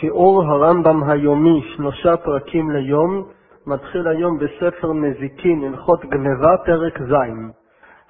[0.00, 3.24] שיעור הרמב"ם היומי, שלושה פרקים ליום,
[3.66, 7.14] מתחיל היום בספר נזיקין, הלכות גניבה, פרק ז'.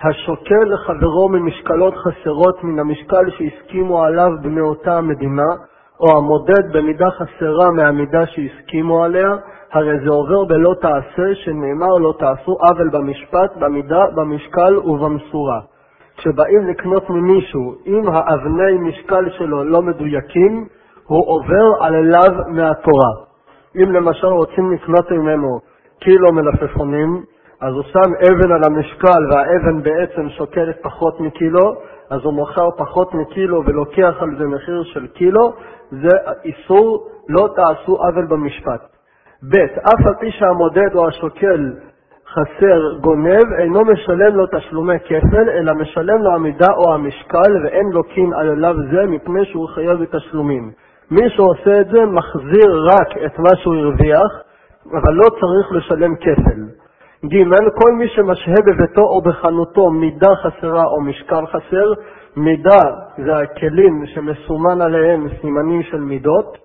[0.03, 5.47] השוקל לחברו ממשקלות חסרות מן המשקל שהסכימו עליו בני אותה המדינה,
[6.01, 9.37] או המודד במידה חסרה מהמידה שהסכימו עליה,
[9.73, 15.61] הרי זה עובר בלא תעשה, שנאמר לא תעשו עוול במשפט, במידה, במשקל ובמשורה.
[16.17, 20.67] כשבאים לקנות ממישהו, אם האבני משקל שלו לא מדויקים,
[21.11, 23.13] הוא עובר על אליו מהתורה.
[23.77, 25.61] אם למשל רוצים לקנות ממנו
[26.01, 27.23] קילו מלפפונים,
[27.61, 31.75] אז הוא שם אבן על המשקל והאבן בעצם שוקלת פחות מקילו,
[32.11, 35.53] אז הוא מוכר פחות מקילו ולוקח על זה מחיר של קילו,
[35.91, 38.81] זה איסור לא תעשו עוול במשפט.
[39.51, 39.57] ב.
[39.57, 41.73] אף על פי שהמודד או השוקל
[42.29, 48.33] חסר גונב, אינו משלם לו תשלומי כפל, אלא משלם לו עמידה או המשקל, ואין לוקין
[48.33, 50.73] על אליו זה מפני שהוא חייב בתשלומים.
[51.11, 54.43] מי שעושה את זה מחזיר רק את מה שהוא הרוויח,
[54.93, 56.61] אבל לא צריך לשלם כפל.
[57.27, 57.35] ג.
[57.75, 61.93] כל מי שמשהה בביתו או בחנותו מידה חסרה או משקל חסר,
[62.37, 62.83] מידה
[63.25, 66.59] זה הכלים שמסומן עליהם סימנים של מידות,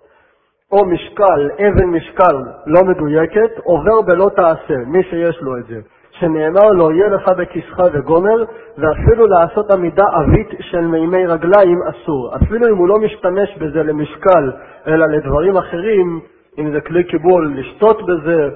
[0.72, 5.80] או משקל, אבן משקל לא מדויקת, עובר בלא תעשה, מי שיש לו את זה.
[6.20, 8.44] שנאמר לו, יהיה לך בכיסך וגומר,
[8.78, 12.36] ואפילו לעשות עמידה עבית של מימי רגליים אסור.
[12.36, 14.52] אפילו אם הוא לא משתמש בזה למשקל,
[14.88, 16.20] אלא לדברים אחרים,
[16.60, 18.50] אם זה כלי קיבול, לשתות בזה,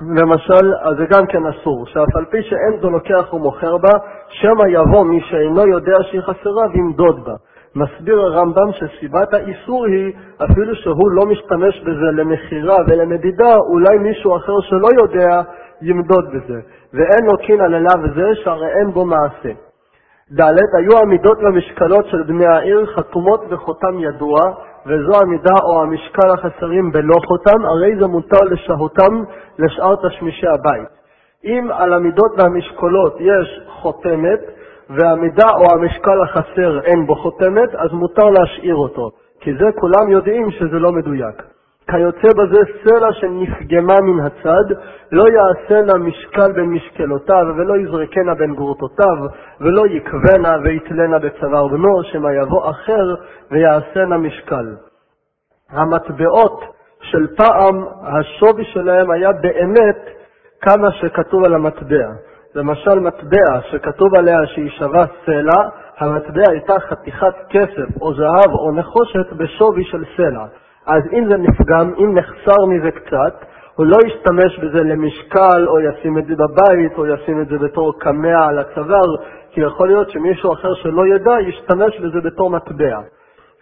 [0.00, 3.90] למשל, אז זה גם כן אסור, שאף על פי שאין זו לוקח ומוכר בה,
[4.28, 7.34] שמא יבוא מי שאינו יודע שהיא חסרה וימדוד בה.
[7.74, 10.12] מסביר הרמב"ם שסיבת האיסור היא,
[10.44, 15.42] אפילו שהוא לא משתמש בזה למכירה ולמדידה, אולי מישהו אחר שלא יודע
[15.82, 16.60] ימדוד בזה,
[16.94, 19.52] ואין לוקין על אליו זה שהרי אין בו מעשה.
[20.32, 20.40] ד.
[20.78, 24.40] היו עמידות למשקלות של בני העיר חתומות בחותם ידוע,
[24.86, 29.22] וזו המידה או המשקל החסרים בלא חותם, הרי זה מותר לשהותם
[29.58, 30.88] לשאר תשמישי הבית.
[31.44, 34.40] אם על המידות והמשקולות יש חותמת,
[34.90, 40.50] והמידה או המשקל החסר אין בו חותמת, אז מותר להשאיר אותו, כי זה כולם יודעים
[40.50, 41.42] שזה לא מדויק.
[41.90, 44.74] כיוצא בזה סלע שנפגמה מן הצד,
[45.12, 49.16] לא יעשנה משקל בין משקלותיו, ולא יזרקנה בין גורתותיו,
[49.60, 53.14] ולא יקבנה ויתלנה בצוואר בנו, שמא יבוא אחר
[53.50, 54.66] ויעשנה משקל.
[55.70, 56.64] המטבעות
[57.00, 60.08] של פעם, השווי שלהם היה באמת
[60.60, 62.08] כמה שכתוב על המטבע.
[62.54, 65.68] למשל מטבע שכתוב עליה שהיא שווה סלע,
[65.98, 70.44] המטבע הייתה חתיכת כסף או זהב או נחושת בשווי של סלע.
[70.88, 73.44] אז אם זה נפגם, אם נחסר מזה קצת,
[73.74, 77.98] הוא לא ישתמש בזה למשקל, או ישים את זה בבית, או ישים את זה בתור
[77.98, 79.16] קמע על הצוואר,
[79.50, 82.98] כי יכול להיות שמישהו אחר שלא ידע, ישתמש בזה בתור מטבע.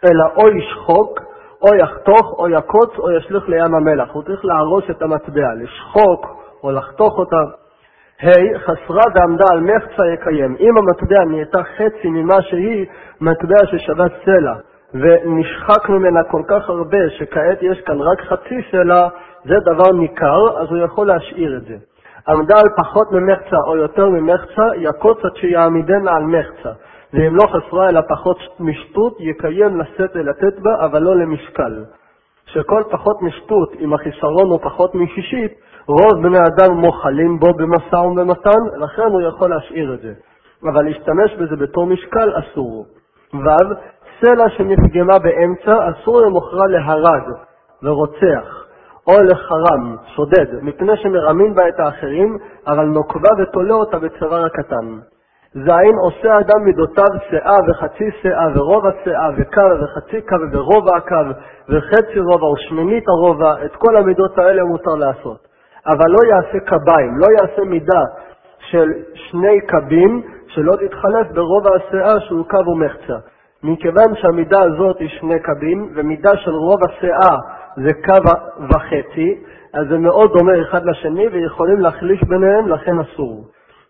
[0.05, 1.21] אלא או ישחוק,
[1.63, 4.09] או יחתוך, או יקוץ, או ישליך לים המלח.
[4.13, 6.27] הוא צריך להרוס את המטבע, לשחוק,
[6.63, 7.41] או לחתוך אותה.
[8.23, 10.57] ה' hey, חסרה ועמדה על מחצה יקיים.
[10.61, 12.87] אם המטבע נהייתה חצי ממה שהיא,
[13.21, 14.55] מטבע ששווה סלע,
[15.01, 19.09] ונשחק ממנה כל כך הרבה שכעת יש כאן רק חצי סלע,
[19.45, 21.77] זה דבר ניכר, אז הוא יכול להשאיר את זה.
[22.29, 26.73] עמדה על פחות ממחצה או יותר ממחצה, יקוץ עד שיעמידנה על מחצה.
[27.13, 31.85] ואם לא חסרה אלא פחות משטות, יקיים לשאת ולתת בה, אבל לא למשקל.
[32.47, 35.53] שכל פחות משטות, אם החיסרון הוא פחות משישית,
[35.87, 40.13] רוב בני אדם מוחלים בו במשא ומתן, לכן הוא יכול להשאיר את זה.
[40.63, 42.87] אבל להשתמש בזה בתור משקל אסור.
[43.35, 43.39] ו.
[44.21, 47.23] סלע שנפגמה באמצע אסור למוכרה להרג
[47.83, 48.67] ורוצח,
[49.07, 54.87] או לחרם, שודד, מפני שמרמים בה את האחרים, אבל נוקבה ותולה אותה בצוואר הקטן.
[55.55, 61.31] זין עושה אדם מידותיו שאה וחצי שאה ורובע שאה וקו וחצי קו ורובע הקו
[61.69, 65.49] וחצי רובע ושמינית הרובע, את כל המידות האלה מותר לעשות.
[65.87, 68.03] אבל לא יעשה קביים, לא יעשה מידה
[68.59, 73.17] של שני קבים שלא תתחלף ברובע השאה שהוא קו ומחצה.
[73.67, 77.37] מכיוון שהמידה הזאת היא שני קבים, ומידה של רוב השאה
[77.77, 78.31] זה קו
[78.71, 79.43] וחצי,
[79.73, 83.45] אז זה מאוד דומה אחד לשני ויכולים להחליף ביניהם, לכן אסור.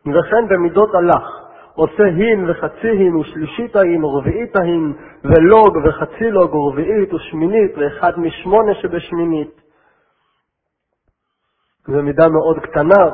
[0.07, 4.93] וכן במידות הלך, עושה הין וחצי הין ושלישית ההין ורביעית ההין
[5.25, 9.61] ולוג וחצי לוג ורביעית ושמינית ואחד משמונה שבשמינית.
[11.87, 13.05] זו מידה מאוד קטנה,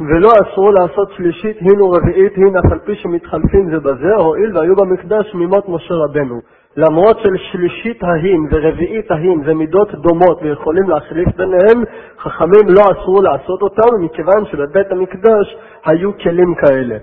[0.00, 4.76] ולא אסרו לעשות שלישית הין ורביעית הין אף על פי שמתחלפים זה בזה, הואיל והיו
[4.76, 6.40] במקדש מימות משה רבנו.
[6.76, 11.84] למרות של שלישית ההין ורביעית ההין זה מידות דומות ויכולים להחליף ביניהם,
[12.18, 16.96] חכמים לא אסרו לעשות אותם מכיוון שבבית המקדש היו כלים כאלה.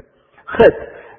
[0.47, 0.61] ח.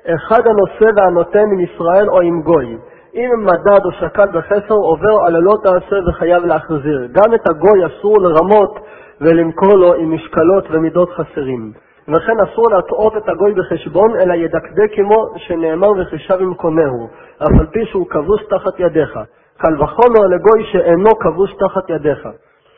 [0.06, 2.76] אחד הנושא והנותן עם ישראל או עם גוי.
[3.15, 7.09] אם מדד או שקל בחסר עובר על הלא תעשה וחייב להחזיר.
[7.12, 8.79] גם את הגוי אסור לרמות
[9.20, 11.72] ולמכור לו עם משקלות ומידות חסרים.
[12.08, 17.08] וכן אסור להטעות את הגוי בחשבון, אלא ידקדק עמו שנאמר וחישב עם קונהו,
[17.43, 19.19] אף על פי שהוא כבוש תחת ידיך.
[19.58, 22.28] קל וחומר לגוי שאינו כבוש תחת ידיך.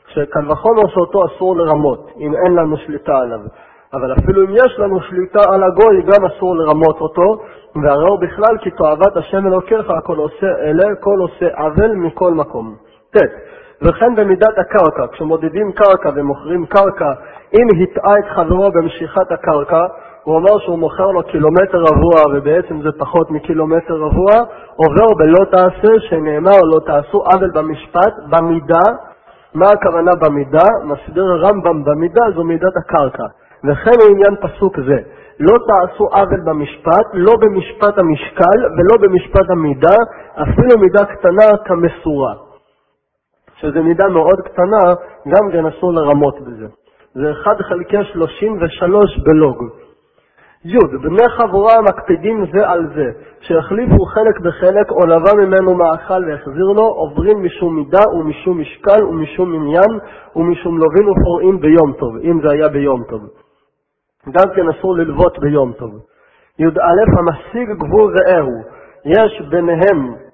[0.06, 3.40] שקל וחומר שאותו אסור לרמות, אם אין לנו שליטה עליו.
[3.94, 7.42] אבל אפילו אם יש לנו שליטה על הגוי, גם אסור לרמות אותו,
[7.82, 12.74] והרי הוא בכלל כי תועבת השם אלוקיך, הכל עושה אלה, כל עושה עוול מכל מקום.
[13.10, 13.16] ט.
[13.82, 17.12] וכן במידת הקרקע, כשמודדים קרקע ומוכרים קרקע,
[17.54, 19.84] אם הטעה את חברו במשיכת הקרקע,
[20.22, 24.32] הוא אומר שהוא מוכר לו קילומטר רבוע ובעצם זה פחות מקילומטר רבוע,
[24.76, 28.82] עובר בלא תעשה, שנאמר לא תעשו עוול במשפט, במידה,
[29.54, 30.66] מה הכוונה במידה?
[30.84, 33.24] מסביר הרמב"ם במידה זו מידת הקרקע.
[33.64, 34.98] וכן לעניין פסוק זה,
[35.40, 39.96] לא תעשו עוול במשפט, לא במשפט המשקל ולא במשפט המידה,
[40.42, 42.45] אפילו מידה קטנה כמסורה.
[43.56, 44.94] שזו מידה מאוד קטנה,
[45.28, 46.66] גם כן אסור לרמות בזה.
[47.14, 49.64] זה 1 חלקי 33 בלוג.
[50.64, 50.78] י.
[51.02, 53.10] בני חבורה מקפידים זה על זה,
[53.40, 59.54] שהחליפו חלק בחלק או לבא ממנו מאכל והחזיר לו, עוברים משום מידה ומשום משקל ומשום
[59.54, 59.98] עניין
[60.36, 63.22] ומשום לווין ופורעים ביום טוב, אם זה היה ביום טוב.
[64.30, 65.90] גם כן אסור ללוות ביום טוב.
[66.58, 68.62] י"א המשיג גבול רעהו,
[69.04, 70.25] יש ביניהם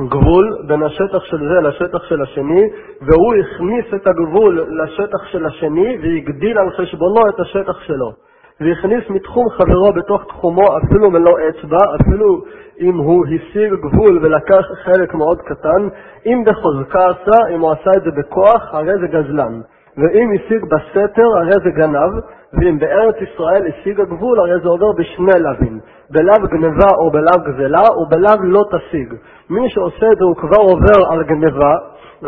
[0.00, 2.62] גבול בין השטח של זה לשטח של השני,
[3.00, 8.12] והוא הכניס את הגבול לשטח של השני והגדיל על חשבונו את השטח שלו.
[8.60, 12.44] והכניס מתחום חברו בתוך תחומו אפילו מלוא אצבע, אפילו
[12.80, 15.88] אם הוא השיג גבול ולקח חלק מאוד קטן,
[16.26, 19.60] אם בחוזקה עשה, אם הוא עשה את זה בכוח, הרי זה גזלן.
[19.96, 22.12] ואם השיג בסתר, הרי זה גנב,
[22.52, 27.82] ואם בארץ ישראל השיג הגבול, הרי זה עובר בשני לאווים, בלאו גנבה או בלאו גזלה,
[27.98, 29.14] ובלאו לא תשיג.
[29.50, 31.74] מי שעושה את זה הוא כבר עובר על גנבה,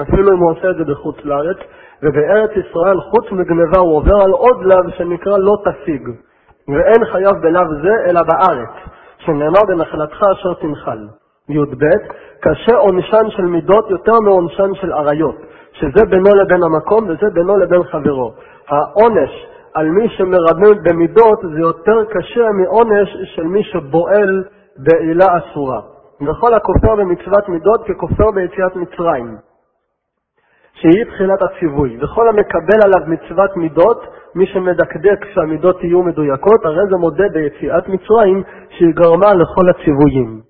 [0.02, 1.56] אפילו אם הוא עושה את זה בחוץ לארץ,
[2.02, 6.08] ובארץ ישראל חוץ מגנבה הוא עובר על עוד לאו שנקרא לא תשיג.
[6.68, 8.74] ואין חייב בלאו זה אלא בארץ,
[9.18, 10.98] שנאמר בנחלתך אשר תנחל.
[11.48, 11.84] י"ב,
[12.40, 15.36] קשה עונשן של מידות יותר מעונשן של אריות,
[15.72, 18.32] שזה בינו לבין המקום וזה בינו לבין חברו.
[18.68, 24.44] העונש על מי שמרמה במידות זה יותר קשה מעונש של מי שבועל
[24.76, 25.80] בעילה אסורה.
[26.20, 29.36] וכל הכופר במצוות מידות ככופר ביציאת מצרים,
[30.72, 31.98] שהיא תחילת הציווי.
[32.00, 34.04] וכל המקבל עליו מצוות מידות,
[34.34, 40.40] מי שמדקדק שהמידות יהיו מדויקות, הרי זה מודה ביציאת מצרים שהיא גרמה לכל הציוויים.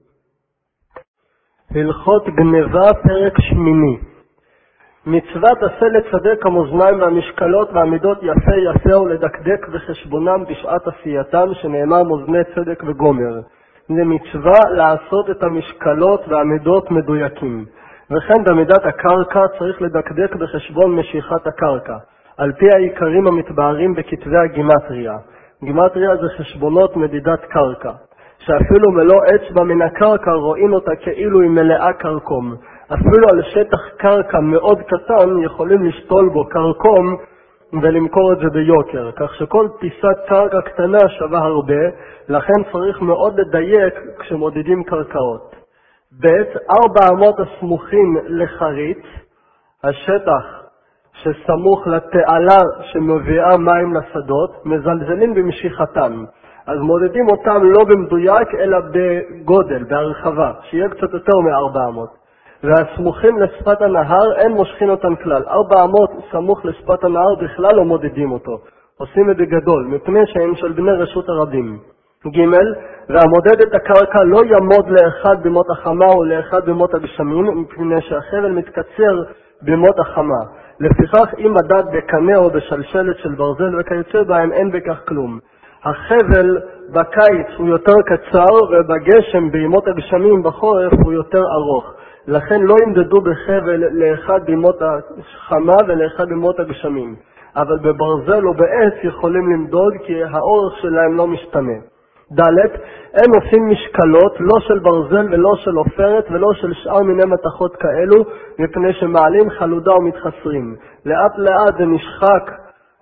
[1.74, 4.07] הלכות גניבה, פרק שמיני
[5.10, 12.82] מצוות עשה לצדק המאזניים והמשקלות והמידות יפה יפה ולדקדק בחשבונם בשעת עשייתם, שנאמר מאזני צדק
[12.86, 13.40] וגומר.
[13.88, 17.64] זה מצווה לעשות את המשקלות והמידות מדויקים.
[18.10, 21.96] וכן במידת הקרקע צריך לדקדק בחשבון משיכת הקרקע,
[22.38, 25.16] על פי העיקרים המתבהרים בכתבי הגימטריה.
[25.64, 27.92] גימטריה זה חשבונות מדידת קרקע,
[28.38, 32.54] שאפילו מלוא אצבע מן הקרקע רואים אותה כאילו היא מלאה קרקום.
[32.94, 37.16] אפילו על שטח קרקע מאוד קטן יכולים לשתול בו קרקום
[37.82, 41.82] ולמכור את זה ביוקר, כך שכל פיסת קרקע קטנה שווה הרבה,
[42.28, 45.56] לכן צריך מאוד לדייק כשמודדים קרקעות.
[46.20, 46.26] ב.
[46.70, 49.04] ארבע אמות הסמוכים לחריץ,
[49.84, 50.44] השטח
[51.12, 56.24] שסמוך לתעלה שמביאה מים לשדות, מזלזלים במשיכתם.
[56.66, 62.27] אז מודדים אותם לא במדויק, אלא בגודל, בהרחבה, שיהיה קצת יותר מארבע אמות.
[62.64, 65.42] והסמוכים לשפת הנהר אין מושכים אותם כלל.
[65.48, 68.58] ארבע אמות סמוך לשפת הנהר בכלל לא מודדים אותו.
[68.98, 71.78] עושים את זה גדול, מפני שהם של בני רשות הרבים.
[72.26, 72.38] ג.
[73.08, 79.22] והמודד את הקרקע לא יעמוד לאחד במות החמה או לאחד במות הגשמים, מפני שהחבל מתקצר
[79.62, 80.40] במות החמה.
[80.80, 85.38] לפיכך אם מדד בקנה או בשלשלת של ברזל וכיוצא בהם, אין בכך כלום.
[85.84, 86.58] החבל
[86.92, 91.92] בקיץ הוא יותר קצר, ובגשם, בימות הגשמים בחורף, הוא יותר ארוך.
[92.28, 97.16] לכן לא ימדדו בחבל לאחד בימות החמה ולאחד בימות הגשמים.
[97.56, 101.78] אבל בברזל או בעץ יכולים למדוד כי האורך שלהם לא משתנה.
[102.32, 102.40] ד.
[103.14, 108.24] הם עושים משקלות לא של ברזל ולא של עופרת ולא של שאר מיני מתכות כאלו,
[108.58, 110.76] מפני שמעלים חלודה ומתחסרים.
[111.06, 112.50] לאט לאט זה נשחק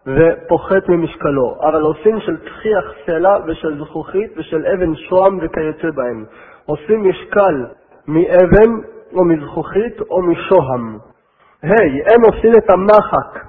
[0.06, 6.25] ופוחת ממשקלו, אבל עושים של תחיח סלע ושל זכוכית ושל אבן שוהם וכיוצא בהם.
[6.66, 7.66] עושים משקל
[8.09, 10.99] מאבן או מזכוכית או משוהם.
[11.62, 13.44] ה' hey, הם עושים את המחק,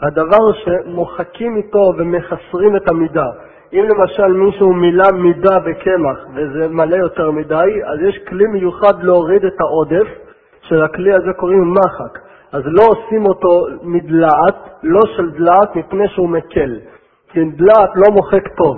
[0.00, 3.30] הדבר שמוחקים איתו ומחסרים את המידה.
[3.72, 9.44] אם למשל מישהו מילא מידה בקמח וזה מלא יותר מדי, אז יש כלי מיוחד להוריד
[9.44, 10.08] את העודף,
[10.62, 12.18] שלכלי הזה קוראים מחק.
[12.52, 16.78] אז לא עושים אותו מדלעת, לא של דלעת מפני שהוא מקל.
[17.32, 18.76] כי דלעת לא מוחק טוב,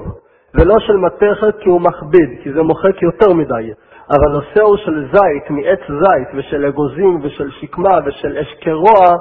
[0.55, 3.73] ולא של מתכת כי הוא מכביד, כי זה מוחק יותר מדי.
[4.11, 9.17] אבל נושא הוא של זית, מעץ זית, ושל אגוזים, ושל שקמה, ושל אשקרוע,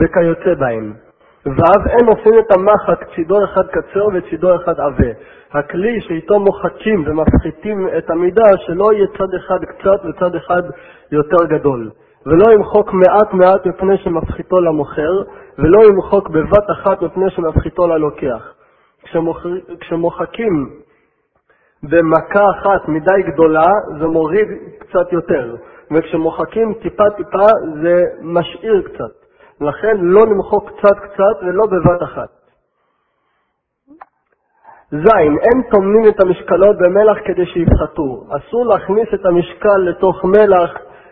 [0.00, 0.92] וכיוצא בהם.
[1.46, 5.12] ו' אין עושים את המחק צידו אחד קצר וצידו אחד עבה.
[5.52, 10.62] הכלי שאיתו מוחקים ומפחיתים את המידה, שלא יהיה צד אחד קצת וצד אחד
[11.12, 11.90] יותר גדול.
[12.26, 15.22] ולא ימחוק מעט מעט מפני שמפחיתו למוכר,
[15.58, 18.52] ולא ימחוק בבת אחת מפני שמפחיתו ללוקח.
[19.80, 20.70] כשמוחקים
[21.90, 23.66] במכה אחת מדי גדולה,
[23.98, 25.56] זה מוריד קצת יותר,
[25.90, 27.46] וכשמוחקים טיפה טיפה
[27.82, 29.26] זה משאיר קצת.
[29.60, 32.28] לכן לא למחוק קצת קצת ולא בבת אחת.
[34.90, 35.06] ז.
[35.16, 38.24] אין טומנים את המשקלות במלח כדי שיפחתו.
[38.36, 40.70] אסור להכניס את המשקל לתוך מלח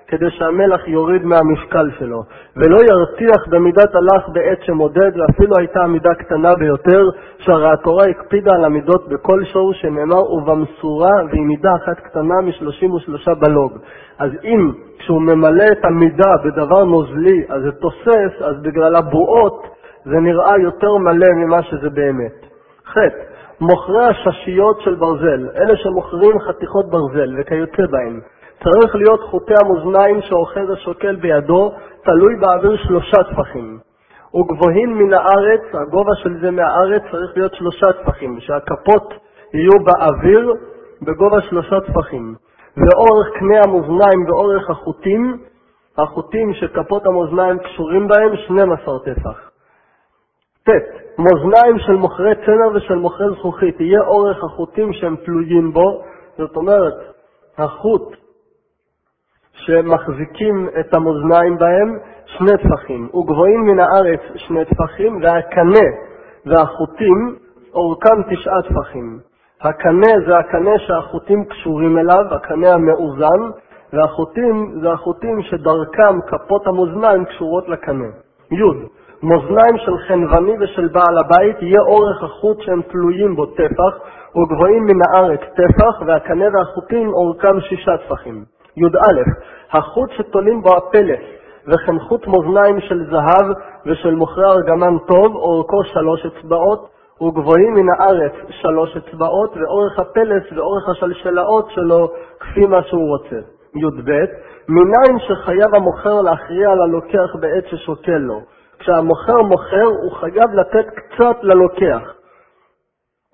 [0.08, 2.22] כדי שהמלח יוריד מהמשקל שלו,
[2.56, 7.08] ולא ירתיח במידת הלך בעת שמודד, ואפילו הייתה המידה קטנה ביותר,
[7.38, 13.34] שהרי התורה הקפידה על המידות בכל שור שנאמר ובמשורה, והיא מידה אחת קטנה משלושים ושלושה
[13.34, 13.72] בלוג.
[14.18, 19.66] אז אם כשהוא ממלא את המידה בדבר נוזלי, אז זה תוסס, אז בגלל הבועות
[20.04, 22.46] זה נראה יותר מלא ממה שזה באמת.
[22.86, 22.96] ח.
[23.60, 28.20] מוכרי הששיות של ברזל, אלה שמוכרים חתיכות ברזל וכיוצא בהם,
[28.64, 31.72] צריך להיות חוטי המאזניים שאוחז השוקל בידו,
[32.04, 33.78] תלוי באוויר שלושה טפחים.
[34.34, 39.14] וגבוהים מן הארץ, הגובה של זה מהארץ צריך להיות שלושה טפחים, שהכפות
[39.54, 40.54] יהיו באוויר
[41.02, 42.34] בגובה שלושה טפחים.
[42.76, 45.38] ואורך קנה המאזניים ואורך החוטים,
[45.98, 49.50] החוטים שכפות המאזניים קשורים בהם, 12 טפח.
[50.64, 50.68] ט.
[51.18, 56.02] מאזניים של מוכרי צנר ושל מוכרי זכוכית, יהיה אורך החוטים שהם תלויים בו,
[56.38, 56.94] זאת אומרת,
[57.58, 58.23] החוט
[59.54, 65.86] שמחזיקים את המאזניים בהם שני טפחים, וגבוהים מן הארץ שני טפחים, והקנה
[66.46, 67.36] והחוטים
[67.74, 69.18] אורכם תשעה טפחים.
[69.62, 73.50] הקנה זה הקנה שהחוטים קשורים אליו, הקנה המאוזן,
[73.92, 78.08] והחוטים זה החוטים שדרכם כפות המאזניים קשורות לקנה.
[78.52, 78.56] י.
[79.22, 83.94] מאזניים של חנווני ושל בעל הבית יהיה אורך החוט שהם תלויים בו טפח,
[84.36, 88.44] וגבוהים מן הארץ טפח, והקנה והחוטים אורכם שישה טפחים.
[88.76, 89.20] י"א,
[89.72, 91.20] החוט שתולים בו הפלס,
[91.66, 93.52] וכן חוט מאזניים של זהב
[93.86, 96.88] ושל מוכרי ארגמן טוב, אורכו שלוש אצבעות,
[97.22, 103.36] וגבוהים מן הארץ שלוש אצבעות, ואורך הפלס ואורך השלשלאות שלו כפי מה שהוא רוצה.
[103.74, 104.10] י"ב,
[104.68, 108.40] מניין שחייב המוכר להכריע ללוקח בעת ששוקל לו.
[108.78, 112.13] כשהמוכר מוכר הוא חייב לתת קצת ללוקח.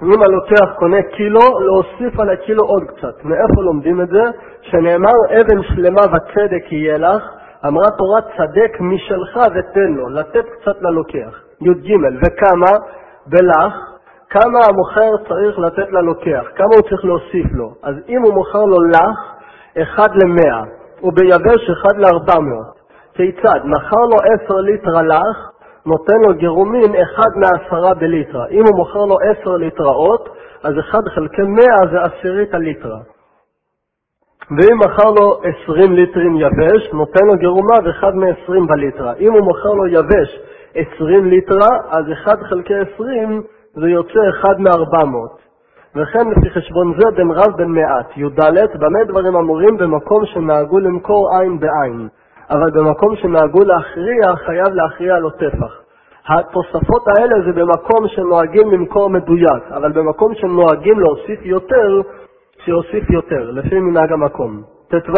[0.02, 3.25] אם הלוקח קונה קילו, להוסיף על הקילו עוד קצת.
[3.25, 4.23] מאיפה לומדים את זה?
[4.62, 7.23] שנאמר אבן שלמה וצדק יהיה לך,
[7.66, 11.40] אמרה תורה צדק משלך ותן לו, לתת קצת ללוקח.
[11.61, 11.92] י"ג,
[12.23, 12.73] וכמה?
[13.26, 13.75] בלך,
[14.30, 17.75] כמה המוכר צריך לתת ללוקח, כמה הוא צריך להוסיף לו.
[17.83, 19.19] אז אם הוא מוכר לו לך,
[19.83, 20.62] אחד למאה,
[21.02, 22.80] וביבש אחד לארבע מאות.
[23.14, 23.61] כיצד?
[23.64, 25.50] מכר לו עשר ליטר לך,
[25.90, 28.47] נותן לו גירומין אחד מעשרה בליטרה.
[28.50, 30.28] אם הוא מוכר לו עשר ליטראות,
[30.62, 32.99] אז אחד חלקי מאה זה עשירית הליטרה.
[34.50, 39.12] ואם מכר לו עשרים ליטרים יבש, נותן לו גירומה ואחד מעשרים בליטרה.
[39.20, 40.40] אם הוא מוכר לו יבש
[40.75, 43.42] עשרים ליטרה, אז אחד חלקי עשרים
[43.75, 45.40] זה יוצא אחד מארבע מאות.
[45.97, 48.16] וכן לפי חשבון זה בין רב בין מעט.
[48.16, 48.40] י"ד,
[48.80, 52.09] במה דברים אמורים במקום שנהגו למכור עין בעין.
[52.50, 55.80] אבל במקום שנהגו להכריע, חייב להכריע לו טפח.
[56.31, 62.01] התוספות האלה זה במקום שנוהגים למכור מדויק, אבל במקום שנוהגים להוסיף יותר,
[62.65, 64.63] שיוסיף יותר, לפי מנהג המקום.
[64.89, 65.13] ט"ו,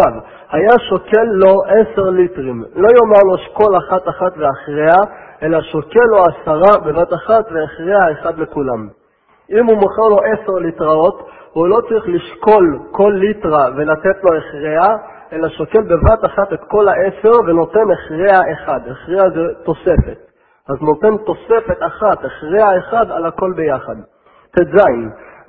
[0.51, 5.01] היה שוקל לו עשר ליטרים, לא יאמר לו שקול אחת אחת ואחריה,
[5.43, 8.89] אלא שוקל לו עשרה בבת אחת והכריע אחד לכולם.
[9.51, 14.97] אם הוא מוכר לו עשר ליטראות, הוא לא צריך לשקול כל ליטרה ולתת לו הכרעה,
[15.33, 18.81] אלא שוקל בבת אחת את כל העשר ונותן הכרע אחד.
[18.91, 20.32] הכרע זה תוספת.
[20.69, 23.97] אז נותן תוספת אחת, הכרע אחד על הכל ביחד.
[24.51, 24.85] ט"ז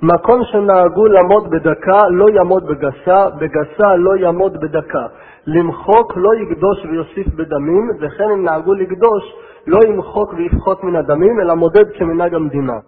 [0.02, 5.06] מקום שנהגו לעמוד בדקה לא יעמוד בגסה, בגסה לא יעמוד בדקה.
[5.46, 9.34] למחוק לא יקדוש ויוסיף בדמים, וכן אם נהגו לקדוש
[9.66, 12.78] לא ימחוק ויפחות מן הדמים, אלא מודד כמנהג המדינה.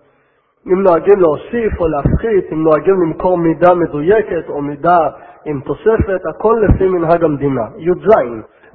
[0.66, 4.98] אם נוהגים להוסיף או להפחית, אם נוהגים למכור מידה מדויקת או מידה
[5.44, 7.62] עם תוספת, הכל לפי מנהג המדינה.
[7.78, 8.08] י"ז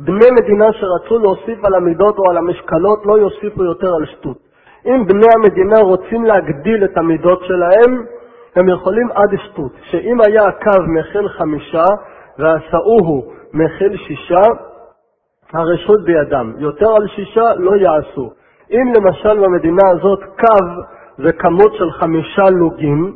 [0.04, 4.38] בני מדינה שרצו להוסיף על המידות או על המשקלות לא יוסיפו יותר על שטות.
[4.86, 8.06] אם בני המדינה רוצים להגדיל את המידות שלהם,
[8.56, 11.86] הם יכולים עד שטות, שאם היה הקו מכיל חמישה
[12.40, 14.44] ועשאוהו מכיל שישה,
[15.54, 16.54] הרשות בידם.
[16.58, 18.32] יותר על שישה לא יעשו.
[18.72, 20.66] אם למשל במדינה הזאת קו
[21.18, 23.16] זה כמות של חמישה לוגים,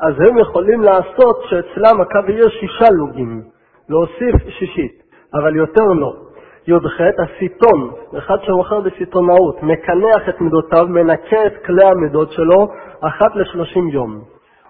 [0.00, 3.42] אז הם יכולים לעשות שאצלם הקו יהיה שישה לוגים,
[3.88, 6.12] להוסיף שישית, אבל יותר לא.
[6.68, 12.66] י"ח, הסיטון, אחד שמוכר בסיטונאות, מקנח את מידותיו, מנקה את כלי המידות שלו
[13.00, 14.20] אחת לשלושים יום.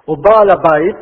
[0.04, 0.96] הוא בעל הבית,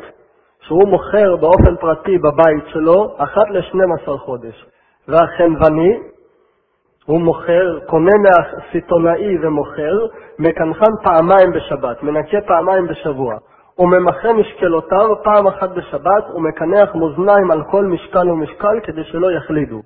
[0.61, 4.65] שהוא מוכר באופן פרטי בבית שלו, אחת לשנים עשר חודש.
[5.07, 5.99] והחנווני,
[7.05, 10.05] הוא מוכר, קונה מהסיטונאי ומוכר,
[10.39, 13.35] מקנחן פעמיים בשבת, מנקה פעמיים בשבוע.
[13.77, 19.81] הוא ממחה משקלותיו פעם אחת בשבת ומקנח מאזניים על כל משקל ומשקל כדי שלא יחלידו.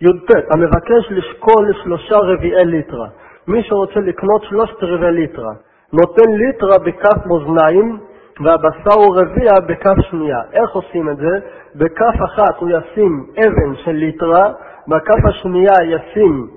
[0.00, 3.08] י"ט, המבקש לשקול שלושה רביעי ליטרה.
[3.48, 5.52] מי שרוצה לקנות שלושת רבעי ליטרה,
[5.92, 7.98] נותן ליטרה בכף מאזניים
[8.40, 10.38] והבשר הוא רביע בכף שנייה.
[10.52, 11.38] איך עושים את זה?
[11.74, 14.52] בכף אחת הוא ישים אבן של ליטרה,
[14.88, 16.48] בכף השנייה ישים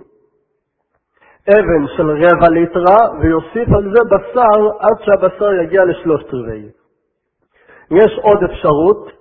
[1.50, 6.79] אבן של רבע ליטרה ויוסיף על זה בשר עד שהבשר יגיע לשלושת רבעי.
[7.92, 9.12] יש עוד אפשרות,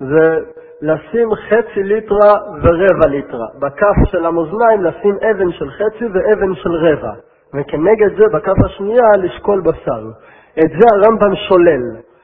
[0.00, 0.38] זה
[0.82, 2.32] לשים חצי ליטרה
[2.62, 3.46] ורבע ליטרה.
[3.58, 7.12] בכף של המאזניים לשים אבן של חצי ואבן של רבע,
[7.54, 10.02] וכנגד זה בכף השנייה לשקול בשר.
[10.58, 11.82] את זה הרמב"ם שולל,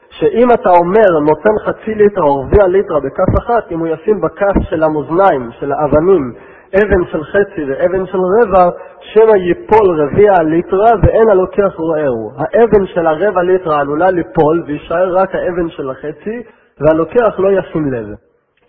[0.09, 4.53] שאם אתה אומר נותן חצי ליטרה או רביע ליטרה בכף אחת, אם הוא ישים בכף
[4.69, 6.33] של המאזניים, של האבנים,
[6.75, 8.69] אבן של חצי ואבן של רבע,
[9.01, 12.31] שמא ייפול רביע ליטרה ואין הלוקח רועהו.
[12.37, 16.43] האבן של הרבע ליטרה עלולה ליפול ויישאר רק האבן של החצי,
[16.79, 18.07] והלוקח לא ישים לב.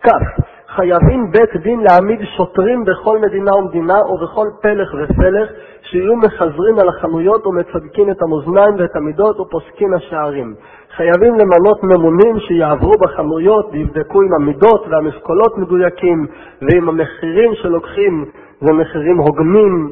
[0.03, 5.49] כ' חייבים בית דין להעמיד שוטרים בכל מדינה ומדינה ובכל פלך ופלך
[5.81, 10.55] שיהיו מחזרים על החנויות ומצדקים את המאזניים ואת המידות ופוסקים השערים.
[10.95, 16.27] חייבים למנות ממונים שיעברו בחנויות ויבדקו אם המידות והמשקולות מדויקים
[16.61, 18.25] ואם המחירים שלוקחים
[18.61, 19.91] זה מחירים הוגנים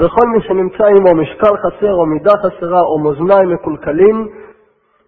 [0.00, 4.28] וכל מי שנמצא עמו משקל חסר או מידה חסרה או מאזניים מקולקלים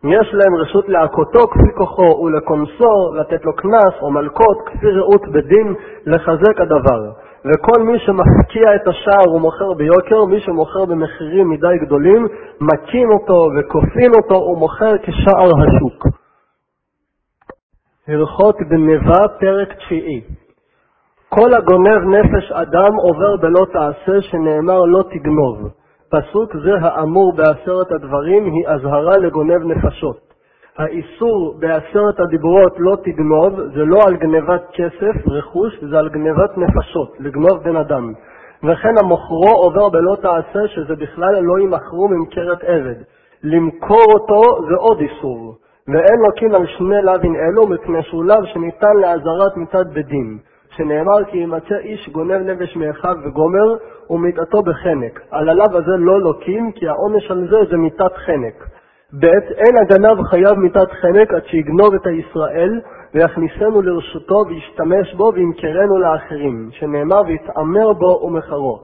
[0.05, 5.75] יש להם רשות להכותו כפי כוחו ולקונסו, לתת לו קנס או מלקות כפי ראות בדין,
[6.07, 7.11] לחזק הדבר.
[7.45, 12.29] וכל מי שמפקיע את השער ומוכר ביוקר, מי שמוכר במחירים מדי גדולים,
[12.61, 16.07] מקים אותו וכופין אותו ומוכר כשער השוק.
[18.09, 20.23] הלכות גנבה, פרק תשיעי
[21.35, 25.82] כל הגונב נפש אדם עובר בלא תעשה, שנאמר לא תגנוב.
[26.13, 30.33] פסוק זה האמור בעשרת הדברים היא אזהרה לגונב נפשות.
[30.79, 37.17] האיסור בעשרת הדיברות לא תגנוב זה לא על גנבת כסף, רכוש, זה על גנבת נפשות,
[37.21, 38.13] לגנוב בן אדם.
[38.65, 43.03] וכן המוכרו עובר בלא תעשה שזה בכלל לא ימכרו ממכרת עבד.
[43.43, 45.55] למכור אותו זה עוד איסור.
[45.89, 50.39] ואין לוקים על שני לאווין אלו מפני שהוא לאו שניתן לאזהרת מצד בדין.
[50.77, 53.77] שנאמר כי ימצא איש גונב נפש מאחיו וגומר,
[54.11, 55.21] ומיתתו בחנק.
[55.31, 58.55] על הלאו הזה לא לוקים, כי העונש על זה זה מיתת חנק.
[59.21, 59.25] ב.
[59.57, 62.81] אין הגנב חייב מיתת חנק עד שיגנוב את הישראל,
[63.15, 68.83] ויכניסנו לרשותו וישתמש בו וימכרנו לאחרים, שנאמר ויתעמר בו ומחרו.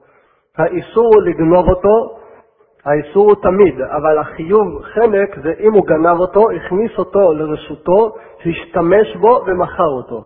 [0.57, 2.15] האיסור הוא לגנוב אותו,
[2.85, 9.15] האיסור הוא תמיד, אבל החיוב חנק זה אם הוא גנב אותו, הכניס אותו לרשותו, השתמש
[9.15, 10.23] בו ומכר אותו.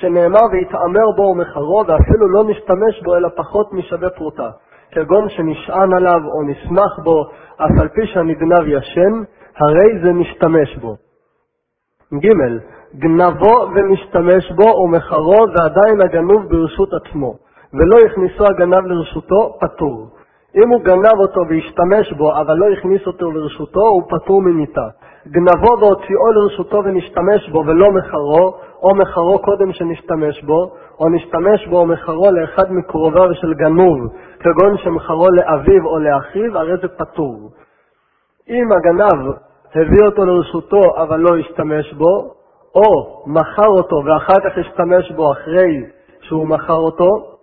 [0.00, 4.50] שנאמר ויתעמר בו ומחרו, ואפילו לא נשתמש בו אלא פחות משווה פרוטה,
[4.92, 7.24] כגון שנשען עליו או נסמך בו,
[7.56, 9.12] אף על פי שהנגנב ישן,
[9.56, 10.96] הרי זה משתמש בו.
[12.14, 12.26] ג.
[12.94, 17.34] גנבו ומשתמש בו ומחרו ועדיין הגנוב ברשות עצמו,
[17.74, 20.08] ולא הכניסו הגנב לרשותו, פטור.
[20.56, 24.88] אם הוא גנב אותו והשתמש בו, אבל לא הכניס אותו לרשותו, הוא פטור ממיתה.
[25.26, 31.78] גנבו והוציאו לרשותו ונשתמש בו ולא מחרו, או מחרו קודם שנשתמש בו, או נשתמש בו
[31.78, 33.98] או מחרו לאחד מקרוביו של גנוב,
[34.40, 37.50] כגון שמחרו לאביו או לאחיו, הרי זה פטור.
[38.48, 39.34] אם הגנב
[39.74, 42.34] הביא אותו לרשותו אבל לא השתמש בו,
[42.74, 45.84] או מכר אותו ואחר כך השתמש בו אחרי
[46.20, 47.36] שהוא מכר אותו,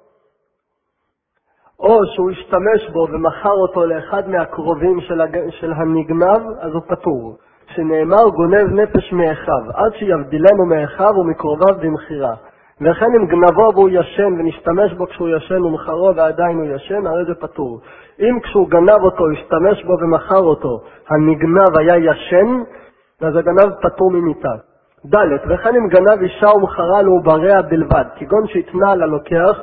[1.79, 5.01] או שהוא השתמש בו ומכר אותו לאחד מהקרובים
[5.49, 7.37] של, הנגנב, אז הוא פטור.
[7.67, 12.33] שנאמר גונב נפש מאחיו, עד שיבדילנו מאחיו ומקרוביו במכירה.
[12.81, 17.35] וכן אם גנבו והוא ישן ונשתמש בו כשהוא ישן ומכרו ועדיין הוא ישן, הרי זה
[17.35, 17.79] פטור.
[18.19, 22.47] אם כשהוא גנב אותו, השתמש בו ומכר אותו, הנגנב היה ישן,
[23.21, 24.53] אז הגנב פטור ממיתה.
[25.05, 25.15] ד.
[25.47, 29.59] וכן אם גנב אישה ומכרה לעובריה בלבד, כגון שהתנה ללוקח,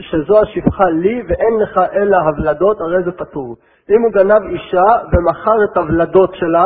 [0.00, 3.56] שזו השפחה לי ואין לך אלא הוולדות, הרי זה פטור.
[3.90, 6.64] אם הוא גנב אישה ומכר את הוולדות שלה,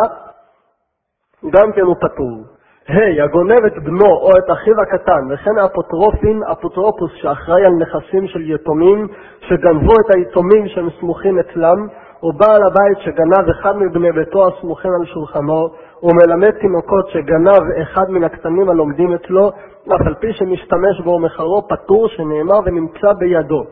[1.51, 2.45] גם כן הוא פטור.
[2.89, 8.51] ה' הגונב את בנו או את אחיו הקטן, וכן האפוטרופין, אפוטרופוס שאחראי על נכסים של
[8.51, 9.09] יתומים,
[9.41, 11.87] שגנבו את היתומים שהם סמוכים אצלם,
[12.23, 15.69] או בעל הבית שגנב אחד מבני ביתו הסמוכים על שולחנו,
[16.03, 19.49] ומלמד תינוקות שגנב אחד מן הקטנים הלומדים אצלו,
[19.95, 23.65] אף על פי שמשתמש בו ומחרו פטור שנאמר ונמצא בידו,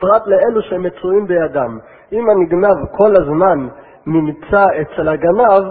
[0.00, 1.78] פרט לאלו שהם מצויים בידם.
[2.12, 3.68] אם הנגנב כל הזמן
[4.06, 5.64] נמצא אצל הגנב,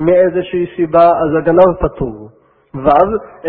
[0.00, 2.28] מאיזושהי סיבה, אז הגנב פטור.
[2.74, 2.88] ו.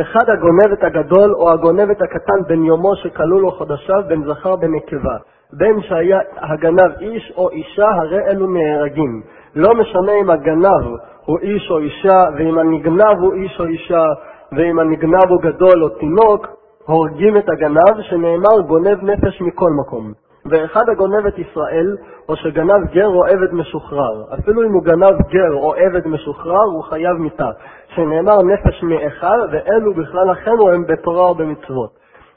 [0.01, 4.55] אחד הגונב את הגדול או הגונב את הקטן בן יומו שכלו לו חודשיו, בין זכר
[4.55, 5.17] בין נקבה.
[5.53, 9.21] בין שהיה הגנב איש או אישה, הרי אלו נהרגים.
[9.55, 14.05] לא משנה אם הגנב הוא איש או אישה, ואם הנגנב הוא איש או אישה,
[14.51, 16.47] ואם הנגנב הוא גדול או תינוק,
[16.85, 20.11] הורגים את הגנב, שנאמר גונב נפש מכל מקום.
[20.45, 21.97] ואחד הגונב את ישראל,
[22.29, 24.23] או שגנב גר או עבד משוחרר.
[24.39, 27.49] אפילו אם הוא גנב גר או עבד משוחרר, הוא חייב מיתה,
[27.95, 31.89] שנאמר נפש מאחד, ואלו בכלל אחינו הם בתורה או במצוות.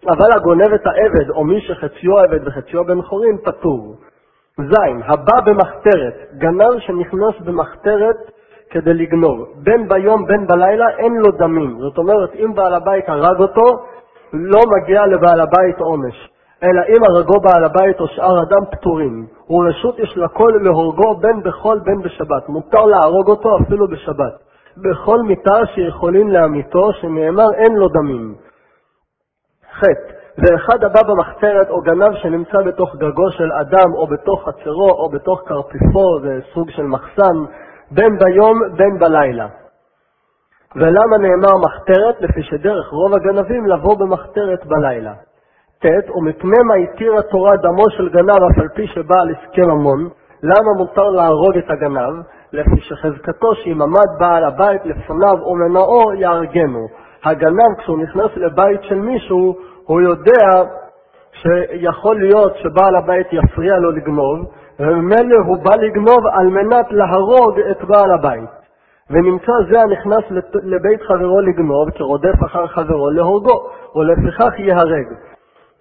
[0.09, 3.96] אבל הגונב את העבד, או מי שחציו עבד וחציו בן חורין, פטור.
[4.59, 4.74] ז.
[5.05, 8.16] הבא במחתרת, גנב שנכנס במחתרת
[8.70, 9.48] כדי לגנוב.
[9.57, 11.78] בין ביום בין בלילה אין לו דמים.
[11.81, 13.85] זאת אומרת, אם בעל הבית הרג אותו,
[14.33, 16.32] לא מגיע לבעל הבית עונש.
[16.62, 21.79] אלא אם הרגו בעל הבית או שאר אדם פטורים, ורשות יש לכל להורגו בין בחול
[21.79, 22.48] בין בשבת.
[22.48, 24.33] מותר להרוג אותו אפילו בשבת.
[24.77, 28.35] בכל מיתה שיכולים להמיתו, שנאמר אין לו דמים.
[29.72, 29.83] ח.
[30.38, 35.42] ואחד הבא במחתרת או גנב שנמצא בתוך גגו של אדם או בתוך חצרו או בתוך
[35.46, 37.37] קרפיפו, זה סוג של מחסן,
[37.90, 39.46] בין ביום בין בלילה.
[40.77, 42.20] ולמה נאמר מחתרת?
[42.20, 45.12] לפי שדרך רוב הגנבים לבוא במחתרת בלילה.
[45.83, 50.09] ט' ומפני מה התירה התורה דמו של גנב אף על פי שבא על הסכם ממון,
[50.42, 52.23] למה מותר להרוג את הגנב?
[52.53, 56.87] לפי שחזקתו שאם עמד בעל הבית לפניו או מנעו יהרגנו.
[57.25, 60.62] הגנב כשהוא נכנס לבית של מישהו, הוא יודע
[61.33, 64.38] שיכול להיות שבעל הבית יפריע לו לגנוב,
[64.81, 68.51] וממילא הוא בא לגנוב על מנת להרוג את בעל הבית.
[69.11, 75.32] ונמצא זה הנכנס לבית חברו לגנוב, כרודף אחר חברו להורגו, ולפיכך ייהרג.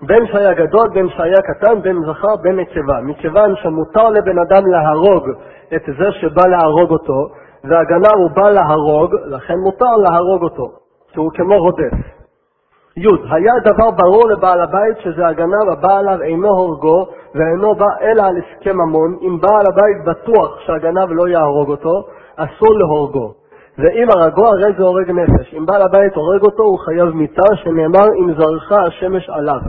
[0.01, 3.01] בין שהיה גדול, בין שהיה קטן, בין זכר, בין נקבה.
[3.01, 5.29] מכיוון שמותר לבן אדם להרוג
[5.75, 7.29] את זה שבא להרוג אותו,
[7.63, 10.71] והגנב הוא בא להרוג, לכן מותר להרוג אותו,
[11.11, 11.93] כי הוא כמו רודף.
[12.97, 13.07] י.
[13.31, 18.37] היה דבר ברור לבעל הבית שזה הגנב הבא עליו אינו הורגו ואינו בא אלא על
[18.37, 23.33] הסכם ממון, אם בעל הבית בטוח שהגנב לא יהרוג אותו, אסור להורגו.
[23.77, 25.53] ואם הרגו הרי זה הורג נפש.
[25.57, 29.61] אם בעל הבית הורג אותו הוא חייב מיתה, שנאמר אם זרחה השמש עליו.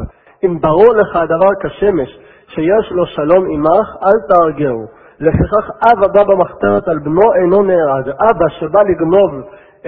[0.44, 4.86] אם ברור לך הדבר כשמש, שיש לו שלום עמך, אל תהרגהו.
[5.20, 8.08] לפיכך אב הבא במחתרת על בנו אינו נהרג.
[8.08, 9.30] אבא שבא לגנוב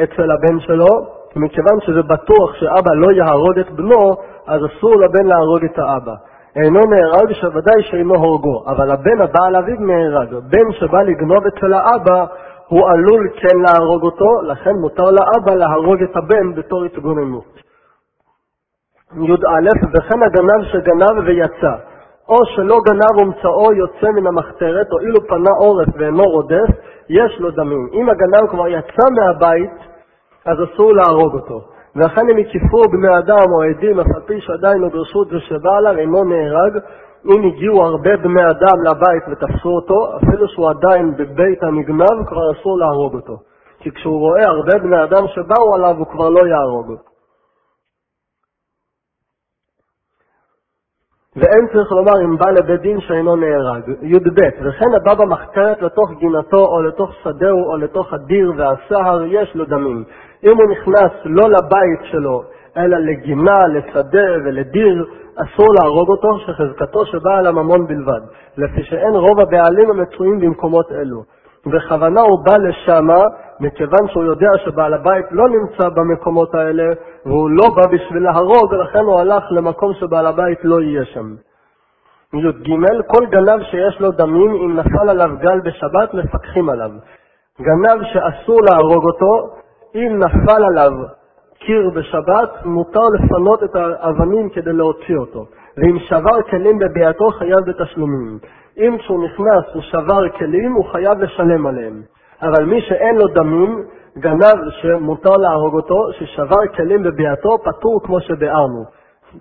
[0.03, 4.11] אצל הבן שלו, מכיוון שזה בטוח שאבא לא יהרוג את בנו,
[4.47, 6.15] אז אסור לבן להרוג את האבא.
[6.57, 10.35] אינו נהרג, שוודאי שאינו הורגו, אבל הבן הבא על אביו נהרג.
[10.35, 12.25] בן שבא לגנוב אצל האבא,
[12.69, 17.65] הוא עלול כן להרוג אותו, לכן מותר לאבא להרוג את הבן בתור התגוננות.
[19.13, 21.75] י"א וכן הגנב שגנב ויצא,
[22.29, 26.71] או שלא גנב ומצאו יוצא מן המחתרת, או אילו פנה עורף ואינו רודף,
[27.09, 27.89] יש לו דמים.
[27.93, 29.71] אם הגנב כבר יצא מהבית,
[30.47, 31.61] אז אסור להרוג אותו.
[31.97, 36.25] ואכן אם הקיפו בני אדם או עדים, אף על פי שעדיין הוא ברשות ושבעליו אינו
[36.25, 36.79] נהרג,
[37.27, 42.79] אם הגיעו הרבה בני אדם לבית ותפסו אותו, אפילו שהוא עדיין בבית הנגנב, כבר אסור
[42.79, 43.37] להרוג אותו.
[43.79, 47.14] כי כשהוא רואה הרבה בני אדם שבאו עליו, הוא כבר לא יהרוג אותו.
[51.37, 53.83] ואין צריך לומר אם בא לבית דין שאינו נהרג.
[54.03, 59.65] י"ב וכן הבא במחתרת לתוך גינתו או לתוך שדהו או לתוך הדיר והסהר יש לו
[59.65, 60.05] דמים.
[60.45, 62.43] אם הוא נכנס לא לבית שלו
[62.77, 65.05] אלא לגינה, לשדה ולדיר,
[65.37, 68.21] אסור להרוג אותו, שחזקתו שבאה על הממון בלבד,
[68.57, 71.23] לפי שאין רוב הבעלים המצויים במקומות אלו.
[71.67, 73.25] בכוונה הוא בא לשמה,
[73.61, 76.93] מכיוון שהוא יודע שבעל הבית לא נמצא במקומות האלה,
[77.27, 81.35] והוא לא בא בשביל להרוג, ולכן הוא הלך למקום שבעל הבית לא יהיה שם.
[82.35, 82.75] י"ג
[83.07, 86.91] כל גנב שיש לו דמים, אם נפל עליו גל בשבת, מפקחים עליו.
[87.61, 89.57] גנב שאסור להרוג אותו,
[89.95, 90.93] אם נפל עליו
[91.59, 95.47] קיר בשבת, מותר לפנות את האבנים כדי להוציא אותו.
[95.77, 98.39] ואם שבר כלים בביאתו, חייב בתשלומים.
[98.79, 102.03] אם כשהוא נכנס הוא שבר כלים, הוא חייב לשלם עליהם.
[102.43, 103.85] אבל מי שאין לו דמים,
[104.19, 108.85] גנב שמותר להרוג אותו, ששבר כלים בביאתו, פטור כמו שביארנו.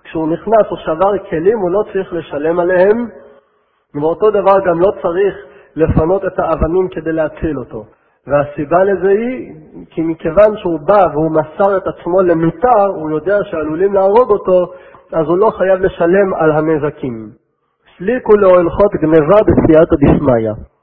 [0.04, 3.06] כשהוא נכנס הוא שבר כלים, הוא לא צריך לשלם עליהם,
[3.94, 5.34] ואותו דבר גם לא צריך
[5.76, 7.84] לפנות את האבנים כדי להציל אותו.
[8.26, 9.52] והסיבה לזה היא
[9.90, 14.72] כי מכיוון שהוא בא והוא מסר את עצמו למיתר, הוא יודע שעלולים להרוג אותו,
[15.12, 17.30] אז הוא לא חייב לשלם על הנזקים.
[17.98, 20.73] סליקו להלכות גניבה בסייעתא דשמיא.